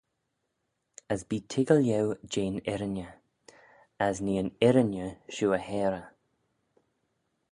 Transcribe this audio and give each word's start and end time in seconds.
As 1.13 1.21
bee 1.29 1.47
toiggal 1.51 1.81
eu 1.97 2.05
jeh'n 2.31 2.57
irriney, 2.73 3.09
as 4.07 4.15
nee 4.25 4.39
yn 4.41 4.51
irriney 4.67 5.11
shiu 5.33 5.49
y 5.57 5.61
heyrey. 5.67 6.05